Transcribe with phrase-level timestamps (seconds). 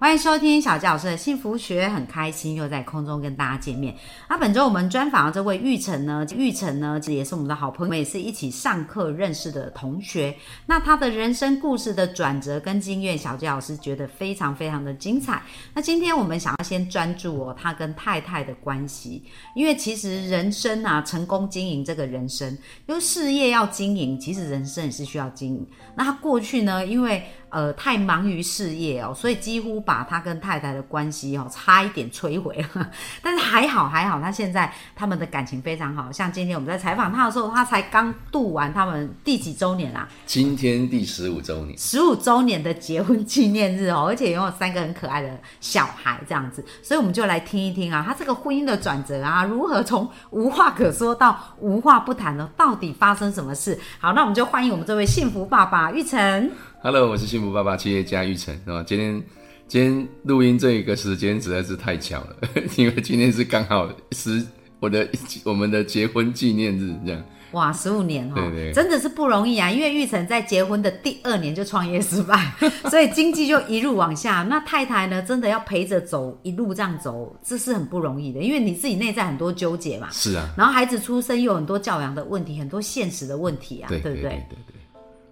[0.00, 3.94] 欢迎收听小杰老师的幸福学，很开心又在空中跟大家见面。
[4.30, 10.34] 那本周我们专访的这位玉成呢，玉成呢，也是我们的好朋友，也是一起上课认识的同学。
[10.64, 15.42] 那他的人生故事的转折跟经验，小杰老师觉得非常非常的精彩。
[15.74, 19.22] 那今天我们想要先专注哦，他跟太太的关系，
[19.54, 22.50] 因为其实人生啊，成功经营这个人生，
[22.86, 25.66] 因为事业要经营，其实人生也是需要经营。
[25.94, 32.88] 那他过去呢，因为呃，太忙于事业哦，所以几乎把他跟太太的关系哦，差一点摧毁了。
[33.20, 36.10] 但是还好还好，他现在他们的感情非常好。
[36.12, 40.08] 像今天我们在采访他的时候，他才刚度完他们第几周年啊？
[40.26, 46.64] 今天第十五周年，十五周年的结婚纪念日哦，而且拥有三个很可爱的小孩这样子。
[46.82, 52.48] 所以我们就来听一听啊，他这个婚姻的转折啊，如何从无话可说到无话不谈呢？
[52.56, 53.76] 到底发生什么事？
[53.98, 56.50] 好，那我们就欢迎我们这位幸福爸爸玉成。
[56.82, 58.82] Hello，我是幸福爸爸企业家玉成，是吧？
[58.86, 59.22] 今天
[59.68, 62.36] 今天录音这一个时间实在是太巧了，
[62.74, 64.42] 因为今天是刚好十
[64.78, 65.06] 我的
[65.44, 67.22] 我们的结婚纪念日，这样。
[67.50, 69.70] 哇，十五年哦，对对真的是不容易啊！
[69.70, 72.50] 因为玉成在结婚的第二年就创业失败，
[72.88, 74.42] 所以经济就一路往下。
[74.44, 78.40] 那太太呢，真的要陪着走，一路这样走，这是很不容易的。
[78.40, 84.14] 因为你自己内在很多纠结嘛，是啊，然后孩子出生又有很多教养的问题，很多现实的问题啊，对不对？
[84.14, 84.79] 对对对。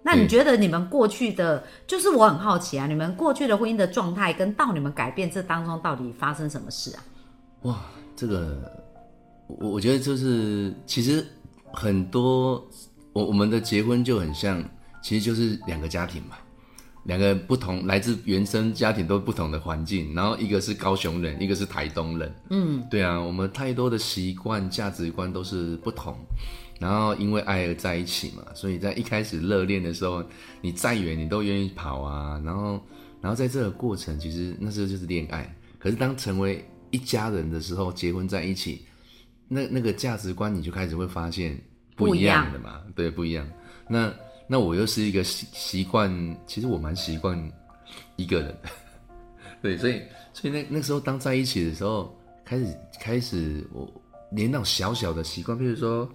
[0.01, 7.03] 那你觉得你们过去的，就是我很好奇啊，你们过去的婚姻的状态跟到你们改变这当中到底发生什么事啊？
[7.63, 7.81] 哇，
[8.15, 8.71] 这个
[9.47, 11.25] 我我觉得就是其实
[11.73, 12.65] 很多
[13.11, 14.63] 我我们的结婚就很像，
[15.03, 16.37] 其实就是两个家庭嘛，
[17.03, 26.15] 两个不同来自原生家庭都不同的环境，然后一个是高雄人，一个是台东人，嗯，对啊，我们太多的习惯价值观都是不同。
[26.79, 30.23] 然后因为爱而在一起嘛，所以在一开始热恋的时候，
[30.61, 32.41] 你再远你都愿意跑啊。
[32.45, 32.81] 然后，
[33.19, 35.53] 然后在这个过程，其实那时候就是恋爱。
[35.77, 38.85] 可是当成为一家人的时候，结婚在一起，
[39.49, 41.61] 那那个价值观你就开始会发现
[41.97, 42.81] 不一样的嘛。
[42.95, 43.45] 对，不一样。
[43.89, 44.13] 那
[44.47, 46.09] 那我又是一个习习惯，
[46.47, 47.37] 其实我蛮习惯
[48.15, 48.69] 一个人的。
[49.61, 50.01] 对，所以
[50.31, 53.85] 所以那那时候当在一起的时候，开始开始我
[54.31, 56.09] 连那种小小的习惯，譬如说。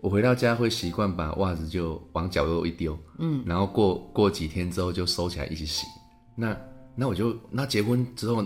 [0.00, 5.86] 我回到家会习惯把袜子就往角落一丢，嗯，然后过过几天之后就收起来一起洗。
[6.36, 6.56] 那
[6.94, 8.44] 那我就那结婚之后，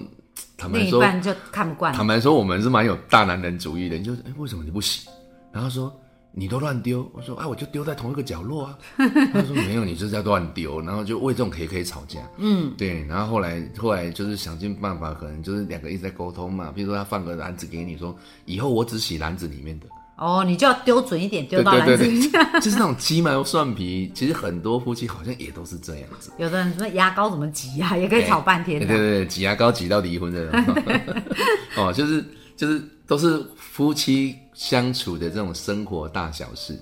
[0.57, 1.93] 坦白说就看不惯。
[1.93, 3.99] 坦白说，我们是蛮有大男人主义的。
[3.99, 5.09] 你就哎，为什么你不洗？
[5.53, 5.95] 然后说
[6.33, 7.07] 你都乱丢。
[7.13, 8.79] 我说啊，我就丢在同一个角落啊。
[8.97, 10.81] 他说没有，你就是在乱丢。
[10.81, 12.19] 然后就为这种可以可以吵架。
[12.39, 13.05] 嗯，对。
[13.05, 16.73] 然后后来后来就是想尽办法，可能就是两个一直在沟通嘛。
[16.75, 19.87] 比如说他放个篮子给你，说以后我只洗篮子里面的。
[20.23, 22.31] 哦，你就要丢准一点，丢到篮子里。
[22.63, 26.31] 就是那种鸡毛蒜皮，其实很多夫妻好像也都是这样子。
[26.39, 28.79] 有的人说牙膏怎么挤呀，也可以吵半天。
[28.79, 30.49] 对对对，挤牙膏挤到离婚的。
[31.77, 32.25] 哦，就是
[32.57, 36.79] 就是都是夫妻相处的这种生活大小事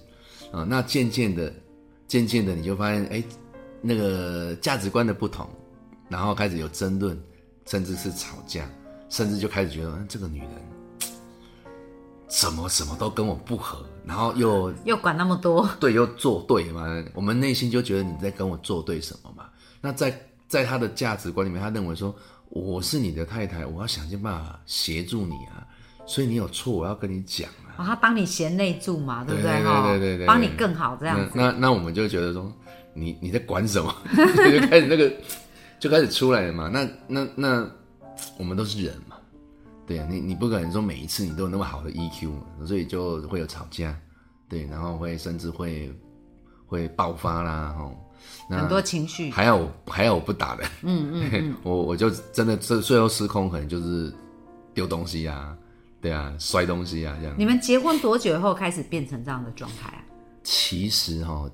[0.53, 0.67] 啊。
[0.69, 1.51] 那渐渐的，
[2.07, 3.25] 渐渐的，你就发现，哎，
[3.81, 5.49] 那个价值观的不同，
[6.11, 7.19] 然后开始有争论，
[7.67, 8.69] 甚至是吵架，
[9.09, 10.51] 甚至就开始觉得，嗯，这个女人。
[12.31, 16.87] 什么什么都跟我不合，然后又又管那么多，对，又作对嘛？
[17.13, 19.47] 我们内心就觉得你在跟我作对什么嘛？
[19.81, 22.15] 那在在他的价值观里面，他认为说
[22.49, 25.67] 我是你的太太，我要想尽办法协助你啊，
[26.07, 27.83] 所以你有错我要跟你讲啊。
[27.85, 29.51] 他帮你贤内助嘛，对不对？
[29.51, 31.33] 对对对对，帮你更好这样子。
[31.35, 32.53] 那那我们就觉得说，
[32.95, 33.93] 你你在管什么？
[34.15, 35.13] 就开始那个
[35.81, 36.69] 就开始出来了嘛。
[36.69, 37.69] 那那那
[38.39, 38.95] 我们都是人。
[39.91, 42.31] 对啊，你你不可能说每一次你都有那么好的 EQ，
[42.65, 43.93] 所以就会有吵架，
[44.49, 45.93] 对，然后会甚至会
[46.65, 47.93] 会爆发啦，吼，
[48.49, 54.15] 很多情绪，还有还有我不打的，嗯嗯， 我我就真的最最后失控，可能就是
[54.73, 55.59] 丢东西啊，
[56.01, 57.35] 对啊，摔东西啊这样。
[57.37, 60.05] 你们结婚多久以后开始变成这样的状态啊？
[60.45, 61.51] 其实哈，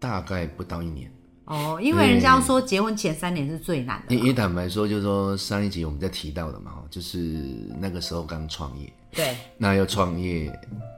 [0.00, 1.08] 大概不到一年。
[1.48, 4.14] 哦，因为人家说结婚前三年是最难的。
[4.14, 7.18] 你坦白说，就是说上一集我们在提到的嘛，就是
[7.80, 10.52] 那个时候刚创业，对，那要创业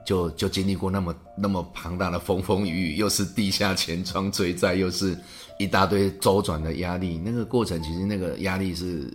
[0.05, 5.17] 就就经历过那么那么庞大的风风雨雨，又是地下钱庄追债，又是
[5.57, 9.09] 一大堆周转的压力，那个过程其实那个压力是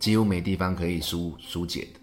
[0.00, 2.00] 几乎没地方可以疏疏解的。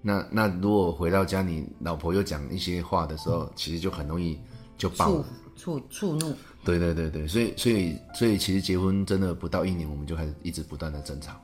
[0.00, 4.38] 那那如果回到家，你老婆又讲一些话的时候，其实就很容易
[4.78, 5.24] 就爆触
[5.56, 6.32] 触触怒。
[6.64, 11.40] 对对对对，所以所以所以其实结婚真的不到一年，我们就开始一直不断的争吵了。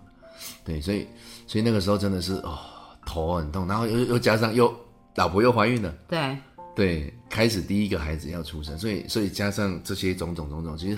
[0.65, 1.07] 对，所以
[1.47, 2.59] 所以那个时候真的是哦
[3.07, 4.75] 头很痛，然后又又加上又
[5.17, 6.37] 老婆又怀孕了，对，
[6.75, 10.97] 对，开始第一个孩子要出生，所以所以加上这些种种种种，其实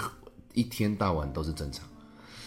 [0.55, 1.83] 一天到晚都是争吵。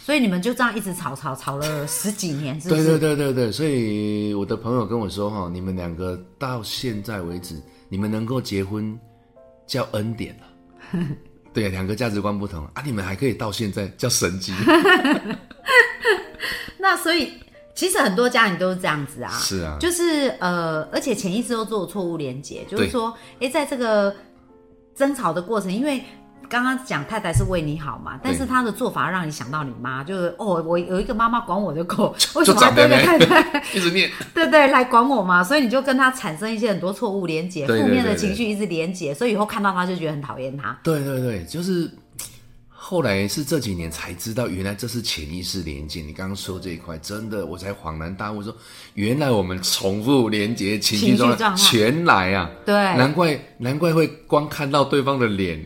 [0.03, 2.99] 所以你们就这样一直吵吵吵了十几年，是不对是？
[2.99, 8.97] 对对对对，所以我的朋友跟我说哈，你们两个到现在为止，你们能够结婚
[9.65, 11.07] 叫恩典了。
[11.55, 12.63] 对，两个价值观不同。
[12.73, 14.53] 啊，你们还可以到现在叫神机。
[16.77, 17.33] 那所以
[17.73, 24.15] 其实很多家庭都是这样子啊，是啊，就是呃，而且潜意识都做错误连接，就是说，哎，在这个
[24.93, 26.03] 争吵的过程，因为
[26.49, 33.63] 刚刚讲太太是为你好嘛，但是她的做法让你想到你妈，就是哦，我有一个妈妈管我的狗，为什么要跟着太太？
[33.73, 34.09] 一直念。
[34.33, 40.77] 对对，来管我嘛，所以你就跟她产生一些很多错误连接，对对负面的对对情绪一直连接，所以以后看到她就觉得很讨厌她。
[40.83, 41.89] 对对对，就是
[42.69, 46.01] 后来是这几年才知道，原来这是潜意识连接。
[46.01, 48.55] 你刚刚说这一块，真的我才恍然大悟说，
[48.93, 52.49] 原来我们重复连接情绪状态全来啊！
[52.63, 55.65] 对，难怪难怪会光看到对方的脸，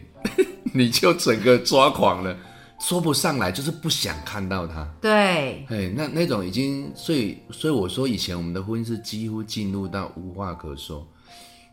[0.74, 2.36] 你就整个抓狂了，
[2.80, 4.88] 说不上来，就是不想看到他。
[5.02, 11.08] 对，哎，那那种已经，所以所以我说以前我们的婚姻是几乎进入到无话可说。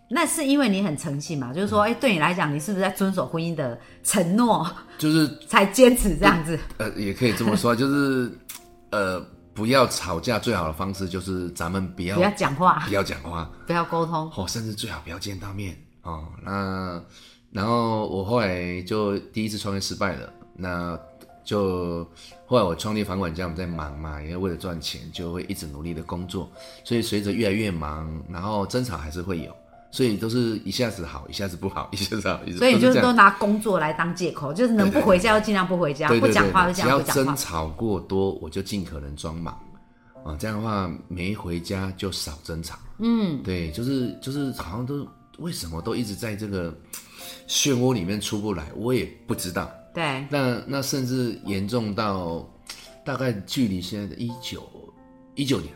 [0.08, 4.64] 那是因为你很诚信嘛，就是说，哎，对你来讲，你是不是在遵守婚姻的承诺，
[4.98, 6.56] 就是 才坚持这样子？
[6.78, 8.31] 呃，也可以这么说，就是
[8.90, 9.20] 呃，
[9.52, 14.31] 不要吵架，最好的方式就是咱们不要不要讲话，不要讲话，不要沟通。
[14.37, 16.25] 哦，甚至最好不要见到面哦。
[16.44, 17.02] 那
[17.56, 20.99] 然后我后来就第一次创业失败了，那
[21.43, 22.06] 就
[22.44, 26.47] 后来我创立房管家，我们在忙嘛，因为为了赚钱，就会一直努力的工作，
[26.85, 29.50] 所以随着越来越忙，然后争吵还是会有，
[29.91, 37.25] 所以都是一下子好，一下子不好，一下子好，一下子所以你就都是都拿工作来当借口，就是能不回家就尽量不回家，不讲话就对，只要尽量不讲话。
[37.25, 39.58] 争吵过多，我就尽可能装忙。
[40.26, 42.76] 啊，这样的话没回家就少争吵。
[42.99, 45.06] 嗯，对，就是就是好像都
[45.38, 46.75] 为什么都一直在这个
[47.49, 49.71] 漩涡里面出不来，我也不知道。
[49.94, 52.47] 对，那那甚至严重到
[53.05, 54.62] 大概距离现在的一九
[55.35, 55.73] 一九年，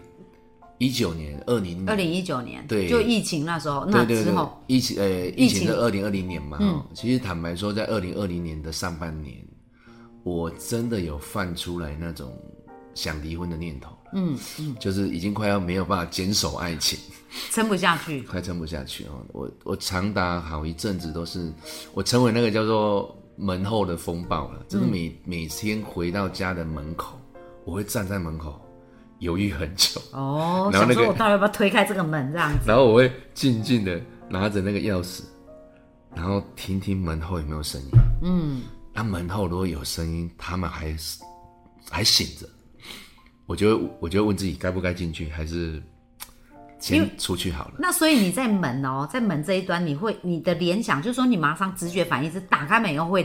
[0.78, 2.88] 一九年二零二零一九年，对。
[2.88, 4.24] 就疫情那时候，那对对对。
[4.24, 5.46] 之后，，疫情呃，疫情。
[5.46, 9.36] 疫情是二零二零年嘛，嗯，其实坦白说，在二零二零年的上半年，
[10.22, 12.30] 我真的有犯出来那种
[12.94, 16.98] 想离婚的念头，嗯嗯，就是已经快要没有办法坚守爱情，
[17.50, 18.22] 撑不下去。
[18.22, 19.24] 快撑不下去哦。
[19.32, 21.52] 我我长达好一阵子都是
[21.94, 27.18] 我成为那个叫做门后的风暴了，就是每、每天回到家的门口，
[27.64, 28.60] 我会站在门口
[29.20, 30.00] 犹豫很久。
[30.12, 32.64] 哦， 然后那个我到底要不要推开这个门这样子？
[32.66, 35.22] 然后我会静静的拿着那个钥匙，
[36.14, 37.90] 然后听听门后有没有声音。
[38.22, 38.62] 嗯，
[38.92, 41.20] 那门后如果有声音，他们还是
[41.90, 42.46] 还醒着，
[43.46, 45.82] 我就会我就问自己该不该进去，还是
[46.80, 47.74] 先出去好了。
[47.78, 53.24] 那所以你在门哦，在门这一端，你会你的联想，就是说你马上直觉反应是打开门以后会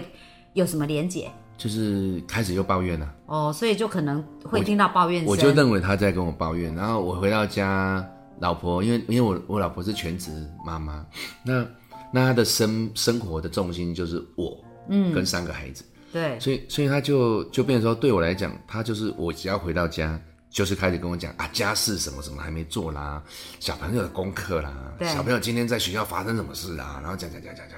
[0.54, 5.30] 有什么连结就是开始又抱怨了，哦，所以就可能会听到抱怨声。
[5.30, 6.76] 我就认为他在跟我抱怨。
[6.76, 8.06] 然后我回到家，
[8.40, 10.32] 老婆因为因为我我老婆是全职
[10.66, 11.06] 妈妈，
[11.46, 11.66] 那
[12.12, 14.58] 那她的生生活的重心就是我，
[14.90, 15.86] 嗯，跟三个孩子。
[16.12, 20.18] 对所以，所以他就就变成说，对我来讲，他就是我只要回到家，
[20.56, 23.22] 就是开始跟我讲啊，家事什么什么还没做啦，
[23.60, 24.72] 小朋友的功课啦，
[25.02, 27.78] 小朋友今天在学校发生什么事啦，然后讲讲讲讲讲。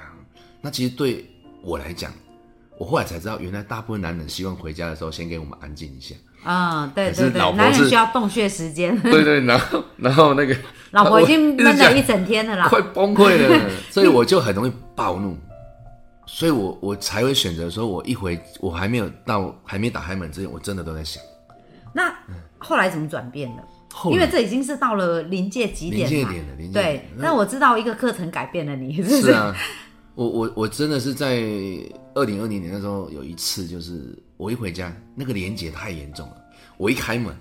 [0.60, 1.28] 那其实对
[1.60, 2.12] 我来讲，
[2.78, 6.14] 我后来才知道，原来大部分男人希望回家的时候先给我们安静一下。
[6.44, 10.56] 嗯，对是对对，男人需要洞穴时间， 对对，然后然后那个
[10.92, 12.68] 老婆已经闷了一整天了啦。
[12.68, 15.36] 快崩溃了， 所以我就很容易暴怒，
[16.26, 21.20] 所以我我才会选择说，我一回我还没有到还没打开门之前，我真的都在想。
[21.92, 22.14] 那
[22.58, 23.62] 后来怎么转变的？
[24.10, 26.16] 因为这已经是到了临界极点嘛。
[26.16, 29.54] 临界点了，临界对点，但我知道一个课程改变了你，是不是啊，
[30.14, 31.40] 我我我真的是在
[32.14, 36.36] 二零二零年那时候有一次，就是我一回家，那个连结太严重了，
[36.76, 37.34] 我一开门，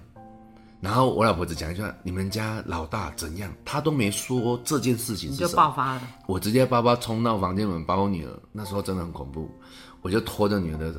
[0.80, 5.63] 然后我老婆只讲一句话：“你们家老大怎样？”她都没说这件事情你就是什么。
[5.63, 6.01] 爆发了。
[6.27, 9.50] 我直接包包冲到房间门，把我女儿那时候真的很恐怖，
[10.01, 10.96] 我就拖着女儿的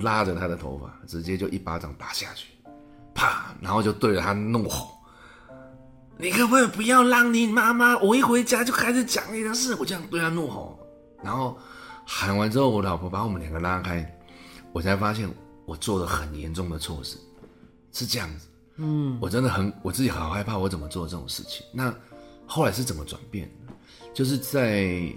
[0.00, 2.48] 拉着她的头发，直接就一巴掌打下去，
[3.16, 4.90] 啪，然后就对着他怒吼
[6.18, 7.96] ：“你可不可以不要让你妈妈？
[7.98, 10.78] 我一回家就开始讲你的事。”我这样对他怒吼，
[11.24, 11.58] 然后
[12.04, 14.06] 喊完之后，我老婆把我们两个拉开，
[14.72, 15.28] 我才发现
[15.64, 17.16] 我做了很严重的错事，
[17.92, 18.48] 是这样子。
[18.76, 21.64] 嗯，我真的很我自己好害怕，我怎么做这种事情？
[21.72, 21.92] 那
[22.46, 23.72] 后来是怎么转变的？
[24.12, 25.12] 就是在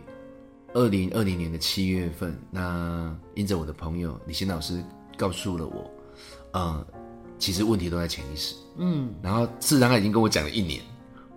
[0.74, 4.84] 二零二零年的七月份，那因着我的朋友李欣老师
[5.18, 5.92] 告诉了我，
[6.52, 6.86] 呃，
[7.40, 8.54] 其实问题都在潜意识。
[8.78, 10.82] 嗯，然后事实上他已经跟我讲了一年，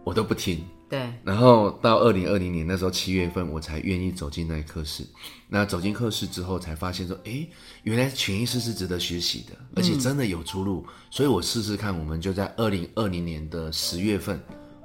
[0.04, 0.62] 我都不听。
[0.90, 5.02] 对，然后到二零二零年那时候七月份，我才愿意走进那个课室。
[5.48, 7.48] 那走进课室之后，才发现说，哎，
[7.84, 10.84] 原来潜意识是值得学习的，而且真的有出路。
[11.10, 14.38] 所以我试试看，我们就在二零二零年的十月份，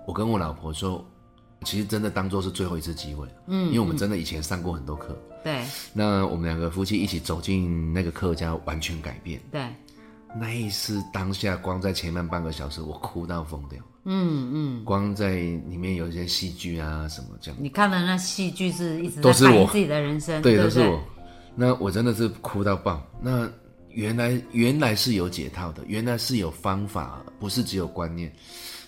[0.08, 1.06] 我跟我老婆说，
[1.66, 3.28] 其实真的当做是最后一次机会。
[3.48, 5.14] 嗯，因为我们真的以前上过很多课。
[5.44, 9.42] 对，那我们两个夫妻一起走进那个课，家，完全改变。
[9.52, 9.68] 对。
[10.36, 13.80] 那一次当下，光在前面半个小时，我哭到疯掉。
[14.10, 17.60] 嗯嗯，光在里面有一些戏剧啊什么这样。
[17.62, 21.00] 你看的那戏剧是一直都是我自己的人生，对，都是我。
[21.56, 23.06] 那我真的是哭到爆。
[23.22, 23.50] 那
[23.90, 28.32] 原来原来是有解套的，原来是有方法，不是只有观念。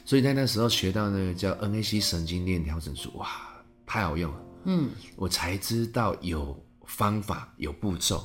[0.05, 3.27] 所以在那时候学到那个叫 NAC 神经链调整术，哇，
[3.85, 4.41] 太好用了。
[4.65, 8.23] 嗯，我才知道有方法，有步骤。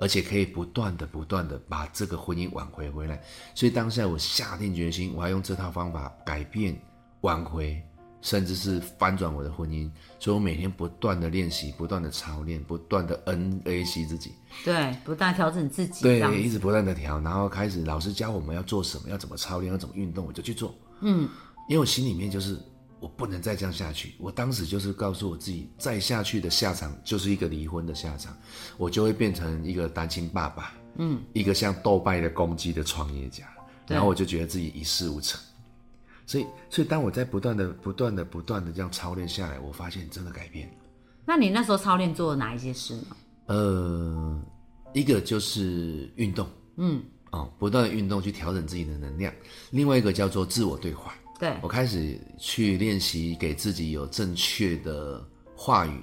[0.00, 3.20] 而且可以不断的、不断的把这个婚姻挽回回来，
[3.54, 6.80] 所以当下我下定决心，我要用这套方法改变、
[7.22, 7.82] 挽回，
[8.20, 9.90] 甚至是翻转我的婚姻。
[10.20, 14.32] 所以我每天不断的练习、不断的操练、不断的 NAC 自己，
[14.64, 20.74] 对，不断调整自己，对，一直不断的调，然后开始老师教我们要做什么，要怎么操练，要怎么运动，我就去做。
[21.00, 21.28] 嗯，
[21.68, 22.58] 因为我心里面就是。
[23.00, 24.14] 我不能再这样下去。
[24.18, 28.36] 我当时就是告诉我自己，再下去的下场就是一个离婚的下场，
[28.76, 33.44] 我就会变成一个单亲爸爸，嗯，一个像斗败的公鸡的创业家，
[33.86, 35.40] 然后我就觉得自己一事无成。
[36.26, 40.70] 所以，所以当我在不断的、不断的、不断的这样操练下来，我发现真的改变。
[41.24, 43.16] 那你那时候操练做了哪一些事呢？
[43.46, 44.42] 呃，
[44.92, 49.32] 一个就是运动，嗯，哦，不断的运动去调整自己的能量；
[49.70, 51.14] 另外一个叫做自我对话。
[51.38, 56.00] 对我开始去练习给自己有正确的话语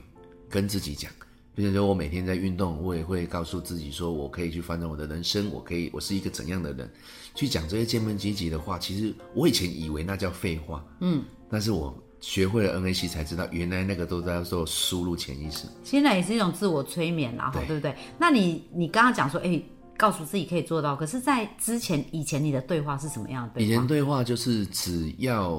[0.49, 1.11] 跟自己讲，
[1.53, 6.89] 比如说我每天在运动，我也会告诉自己说，我可以去翻转我的人生，我可以，我是一个怎样的人，
[7.35, 8.79] 去讲这些见面积极的话。
[8.79, 15.67] 其实我以前以为那叫废话，嗯，但是我学会了 NAC 才知道，原来那个都在做输入潜意识。
[15.83, 17.93] 现在也是一种自我催眠啦，对不对？
[18.17, 19.61] 那你你刚刚讲说，哎。
[19.97, 23.61] 告诉自己可以做到，可是，在之前以前你的对话是什么样的？
[23.61, 25.49] 以前对话就是只要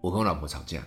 [0.00, 0.82] 我跟我老婆吵架，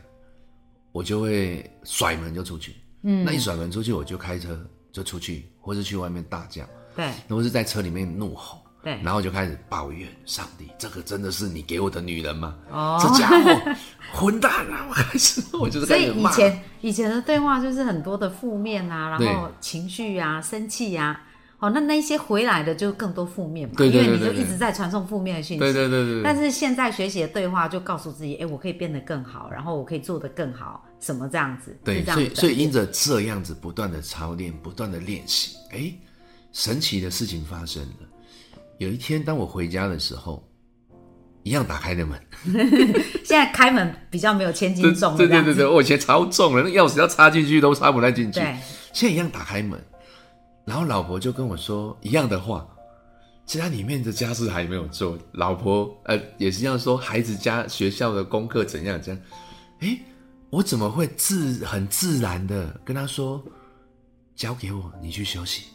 [0.92, 2.76] 我就会甩门就出去。
[3.02, 4.58] 嗯，那一甩门出去，我就开车
[4.92, 6.64] 就出去，或是去外面大叫。
[6.96, 8.60] 对，或是在车里面怒吼。
[8.84, 12.56] 对，然后就开始抱怨上帝：这个真的是你给我的女人吗？
[12.70, 13.76] 哦，这家伙
[14.12, 14.86] 混蛋啊！
[14.90, 21.20] 我开始，我就是所以以前以前的对话就是很多的负面啊，然后情绪啊，生气啊。
[21.64, 25.60] 哦，那那些回来的就更多负面嘛，因为你就一直在传送负面的讯息。
[25.60, 26.22] 对对对对。
[26.22, 31.74] 但是现在学习的对话就告诉自己，哎，我可以变得更好，然后我可以做得更好，什么这样子？
[31.82, 35.90] 对，所以所以因着这样子不断的操练，不断的练习，哎，
[36.52, 38.08] 神奇的事情发生了。
[38.80, 40.46] 有一天，当我回家的时候，
[41.44, 42.20] 一样打开的门。
[43.24, 48.42] 现在开门比较没有千斤重，对对对对，我以前超重了，那钥匙要插进去都插不太进去。
[48.42, 48.58] 对，
[48.92, 49.82] 现在一样打开门。
[50.66, 52.66] 然后老婆就跟我说一样的话，
[53.46, 59.24] 其他里面的家事还没有做，老婆呃也是这样说，孩子家学校的功课怎样怎样，
[59.82, 60.00] 哎，
[60.50, 63.44] 我怎么会自很自然的跟他说，
[64.36, 65.66] 交给我，你去休息。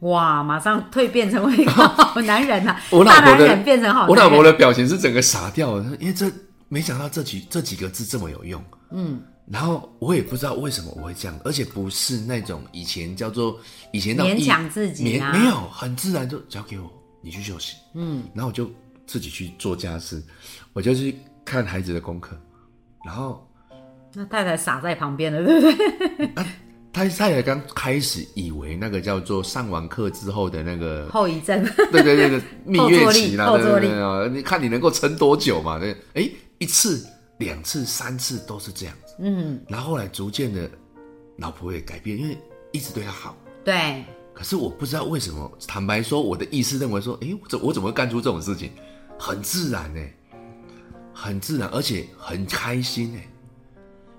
[0.00, 2.76] 哇，马上蜕变成为一个好男人呐！
[3.04, 6.30] 大男人变成好，我老婆的表情是整个傻掉了，因为这
[6.68, 8.62] 没想到这几这几个字这么有用。
[8.92, 9.20] 嗯。
[9.50, 13.58] 然后我也不知道为什么我会这样，而且不是那种以前叫做
[13.92, 16.90] 以前那种勉强自己，没没有很自然就交给我，
[17.22, 17.76] 你去休息。
[17.94, 18.70] 嗯，然后我就
[19.06, 20.22] 自己去做家事，
[20.74, 22.38] 我就去看孩子的功课，
[23.04, 23.46] 然后
[24.12, 26.26] 那太太傻在旁边了，对不对？
[26.92, 35.78] 他太太刚开始以为那个叫做上完课之后的那个后遗症，对对对对，蜜月期啦，对对对啊，你看你能够撑多久嘛？
[35.78, 36.28] 对，哎，
[36.58, 37.06] 一次。
[37.38, 40.70] 两次、三次都是这样子，嗯，然后后来逐渐的，
[41.36, 42.38] 老婆也改变，因为
[42.72, 44.04] 一直对他好，对。
[44.32, 48.70] 可是我不知道为什么，坦白说，我的意思认为说，哎，这我怎么会干出这种事情？
[49.18, 50.00] 很自然呢，
[51.12, 53.28] 很自然，而且很开心哎。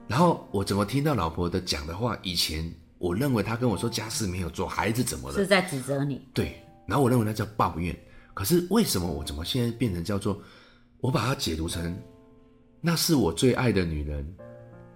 [0.09, 2.17] 然后我怎么听到老婆的讲的话？
[2.21, 5.35] 以前我认为她跟我说家事没有做，孩子怎么了？
[5.35, 6.21] 是在指责你。
[6.33, 7.97] 对，然后我认为那叫抱怨。
[8.33, 10.41] 可是为什么我怎么现在变成叫做，
[10.99, 11.97] 我把它解读成？
[12.81, 14.35] 那是我最爱的女人，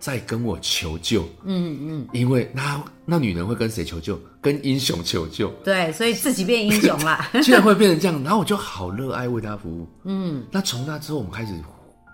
[0.03, 1.23] 在跟我求救。
[1.45, 4.19] 嗯嗯，因为那那女人会跟谁求救？
[4.41, 5.47] 跟英雄求救。
[5.63, 7.25] 对，所以自己变英雄了。
[7.41, 9.87] 居然会变成这样，然后我就好热爱为她服务。
[10.03, 11.53] 嗯，那从那之后，我们开始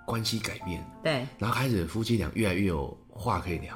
[0.06, 0.86] 关系改变。
[1.04, 3.76] 对，然后开始夫妻俩越来越有话可以聊。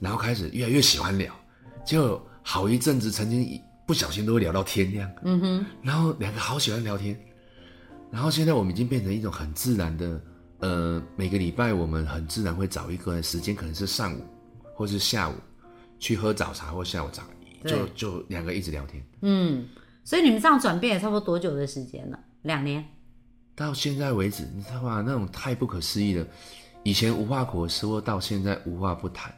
[0.00, 1.30] 然后开始越来越喜欢聊，
[1.84, 5.10] 就好一阵子，曾经一不小心都会聊到天亮。
[5.24, 7.14] 嗯哼，然后两个好喜欢聊天，
[8.10, 10.18] 然后现在我们已经变成一种很自然的，
[10.58, 14.24] 呃，每个礼拜我们很自然会找一个时间，可能是上午
[14.74, 15.34] 或是下午
[15.98, 17.22] 去喝早茶或下午茶，
[17.64, 19.02] 就就两个一直聊天。
[19.20, 19.68] 嗯，
[20.04, 22.18] 所以你们这样转变也差不多多久的时间了？
[22.42, 22.84] 两年。
[23.54, 25.02] 到现在为止，你知道吗？
[25.06, 26.26] 那种太不可思议了。
[26.82, 29.34] 以前无话可说，到现在无话不谈。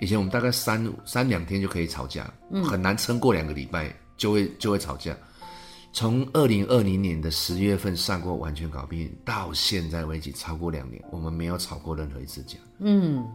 [0.00, 5.16] 以前我们大概三三两天就可以吵架，嗯很难撑过两个礼拜就会就会吵架。
[5.98, 12.56] 从二零二零年的十月份上过完全搞定，到现在为止超过两年，我们没有吵过任何一次架。
[12.78, 13.26] 嗯，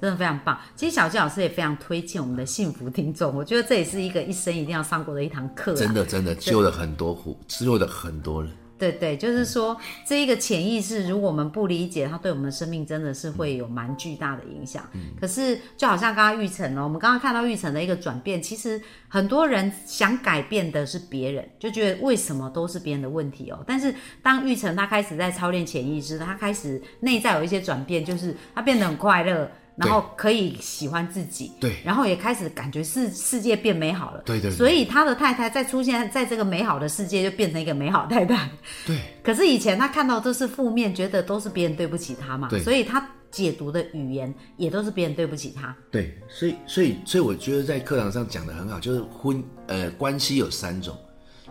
[0.00, 0.58] 真的非常棒。
[0.74, 5.76] 其实小纪老师也非常推荐我们的幸福听众，我觉得这也是一个一生一定要上过的一堂课、啊。
[5.76, 8.52] 真的真的救了很多苦，救了很多人。
[8.78, 14.86] 对对，就是说这一个潜意识，如果我们不理解，它对我们的生命真的是会有蛮巨大的影响。
[15.20, 23.64] 可是就好像刚刚玉成哦，我们刚刚看到玉成的一个转变，其实很多人想改变的是别人，就觉得为什么都是别人的问题哦。
[23.66, 29.50] 但是当玉成他开始在操练潜意识，他开始内在有一些转变，就是他变得很快乐。
[29.76, 34.56] 然后可以喜欢自己，对，然后也开始感觉世世界变美好了，对对对。
[34.56, 38.50] 所以他的太太在出现在这个美好的世界，就变成一个美好太太。
[38.86, 38.98] 对。
[39.22, 42.60] 可是以前他看到都是负面，觉得都是别人对不起他嘛，对。
[42.62, 45.76] 所以他解读的语言也都是别人对不起他。
[45.90, 50.96] 对，所以所以所以我觉得在课堂上讲的很好，就是婚呃关系有三种，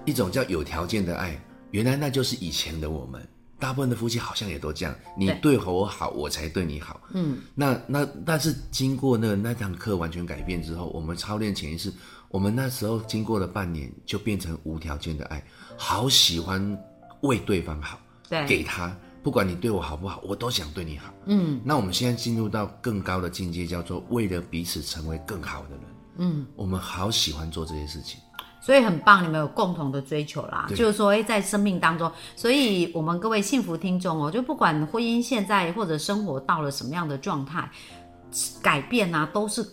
[0.03, 1.39] 一种叫有条件的爱，
[1.70, 3.22] 原来那就是以前的我们，
[3.60, 7.00] 大部分的夫妻好像也都这样，你对我好，我才对你好。
[7.12, 11.92] 嗯，那那但是经过那那堂课完全改变之后，我们操练潜意识，
[12.30, 15.44] 我们那时候经过了半年，就变成无条件的爱，
[15.78, 16.78] 好喜欢
[17.22, 18.96] 为对方好，对给他。
[19.24, 21.12] 不管你对我好不好，我都想对你好。
[21.26, 25.80] 嗯，那我们现在进入到更高的境界，叫做为了彼此成为更好的人。
[26.18, 28.20] 嗯，我们好喜欢做这些事情。
[28.66, 37.70] 所以很棒，你们有共同的追求啦，就是说，哎，在生命当中，所以我们各位幸福听众哦，就不管婚姻现在或者生活到了什么样的状态，
[38.64, 39.64] 改变啊，都是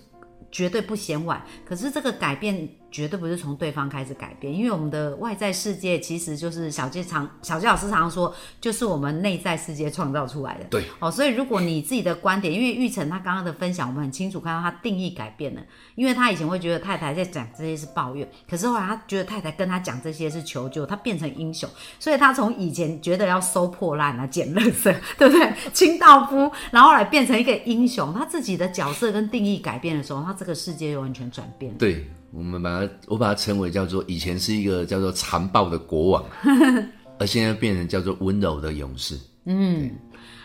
[0.51, 1.43] 绝对不嫌晚。
[1.65, 10.65] 可是这个改变绝对不是从对方开始改变，因为我们的外在世界其实就是小杰常小杰老师常常说，就是我们内在世界创造出来的。
[10.71, 15.63] 对，哦，所以如果你自己的观点，因为玉成他刚刚的分享，我们很清楚看到他定义改变了，
[15.95, 25.53] 因为他以前会觉得太太在讲这些是抱怨，可是后来他觉得太太跟他讲这些是求救，他变成英雄，所以他从以前觉得要收破烂啊、捡垃圾， 对不对？
[25.73, 31.79] 清道夫，然后后来变成一个英雄，他自己的角色跟定义改变的时候，他这个世界就完全转变了。
[31.79, 36.25] 对，我们把它，我把它称为叫做以前是一个叫做残暴的国王，
[37.19, 39.19] 而现在变成叫做温柔的勇士。
[39.45, 39.91] 嗯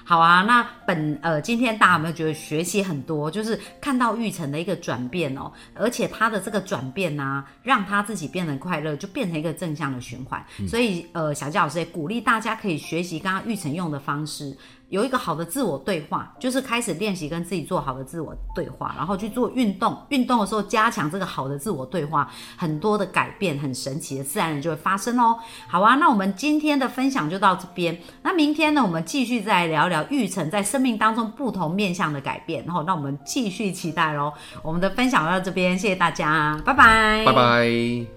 [0.04, 3.30] 好啊，那本呃，今天大家有没有觉得学习很多？
[3.30, 10.42] 就是看到玉成的一个转变哦，而且他的这个转变呢、让他自己变得快乐，就变成一个正向的循环。
[10.66, 14.56] 所以呃，小佳老师也鼓励大家可以学习刚刚玉成用的方式，
[14.90, 19.98] 有一个好的自我对话，就是开始练习跟自己做好的自我对话，然后去做运动。
[20.10, 25.38] 运动的时候加强这个好的自我对话，很多的改变，很神奇的自然就会发生哦。
[25.68, 28.00] 好啊，那我们今天的分享就到这边。
[28.24, 32.64] 那明天呢，我们继续再来聊聊玉成在生命当中不同面向的改变。
[32.66, 34.32] 然后，那我们继续期待喽。
[34.62, 38.17] 我们的分享到这边，谢谢大家，拜拜，拜拜。